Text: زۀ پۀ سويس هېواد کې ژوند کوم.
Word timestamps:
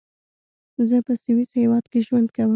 زۀ 0.89 0.97
پۀ 1.05 1.13
سويس 1.23 1.49
هېواد 1.61 1.85
کې 1.91 1.99
ژوند 2.07 2.27
کوم. 2.35 2.49